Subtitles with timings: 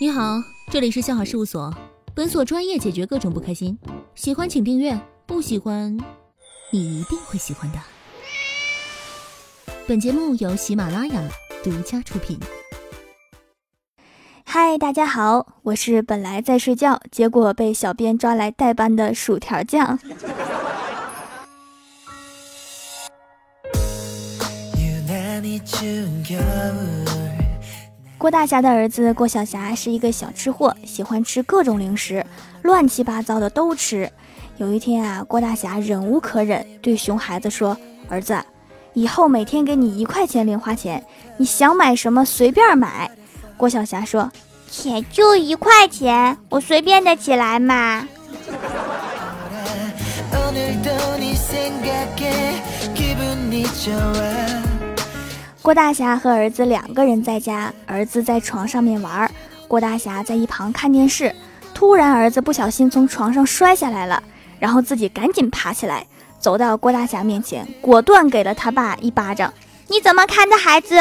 [0.00, 1.72] 你好，这里是笑好事务所，
[2.14, 3.78] 本所专业解决各种不开心。
[4.16, 5.96] 喜欢请订阅，不喜欢
[6.72, 7.78] 你一定会喜欢的。
[9.86, 11.22] 本节目由喜马拉雅
[11.62, 12.40] 独家出品。
[14.44, 20.00] 嗨，大家好，我是本来在睡觉，结果被小编抓来代班的薯条酱。
[28.24, 32.24] 郭大侠的儿子郭小霞是一个小吃货，喜欢吃各种零食，
[32.62, 34.10] 乱七八糟的都吃。
[34.56, 37.76] 有一天啊，郭大侠忍无可忍，对熊孩子说
[38.08, 38.42] ：“儿子，
[38.94, 41.04] 以后每天给你一块钱零花钱，
[41.36, 43.10] 你想买什么随便买。”
[43.58, 44.32] 郭小霞说
[44.84, 48.08] ：“也就一块钱，我随便得起来嘛。”
[55.64, 59.30] 郭大侠和儿子两个人在家，儿子在床上面玩，
[59.66, 61.34] 郭大侠在一旁看电视。
[61.72, 64.22] 突然，儿子不小心从床上摔下来了，
[64.58, 66.06] 然后自己赶紧爬起来，
[66.38, 69.50] 走到郭大侠面前，果断给了他爸一巴掌
[69.88, 70.96] ：“你怎么看着孩子？”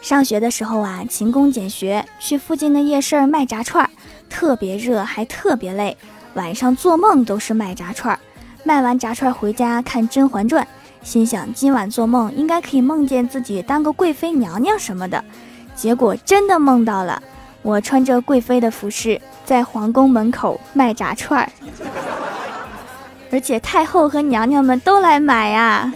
[0.00, 3.90] 上学的时候啊，勤工俭学，去附近的夜市卖炸串儿。
[4.30, 5.94] 特别热，还特别累，
[6.34, 8.18] 晚上做梦都是卖炸串儿。
[8.64, 10.64] 卖完炸串回家看《甄嬛传》，
[11.02, 15.22] 心想今晚做梦应该可以梦见自己当个贵妃娘娘什么的。
[15.74, 17.22] 结果真的梦到了，
[17.62, 21.50] 我穿着贵妃的服饰在皇宫门口卖炸串儿，
[23.32, 25.92] 而且太后和娘娘们都来买呀。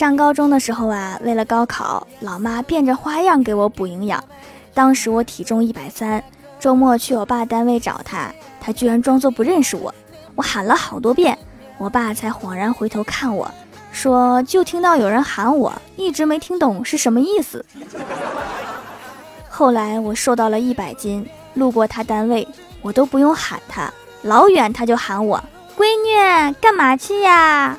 [0.00, 4.24] 上高中的时候啊，为了高考，老妈变着花样给我补营养。
[4.72, 6.24] 当时我体重一百三，
[6.58, 9.94] 周末去我爸单位找他，他居然装作不认识我。
[10.36, 11.36] 我喊了好多遍，
[11.76, 13.50] 我爸才恍然回头看我
[13.92, 17.62] 说：“就听到有人喊我，一直没听懂是什么意思。”
[19.50, 22.48] 后来我瘦到了一百斤，路过他单位，
[22.80, 25.44] 我都不用喊他，老远他就喊我
[25.76, 27.76] ：“闺女，干嘛去呀？”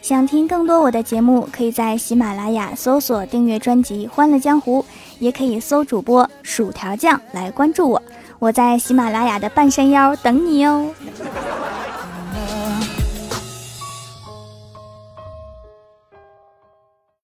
[0.00, 4.82] 想听更多我的节目，可以在喜马拉雅搜索订阅专辑《欢乐江湖》，
[5.18, 8.02] 也可以搜主播薯条酱来关注我。
[8.38, 10.90] 我在喜马拉雅的半山腰等你哦。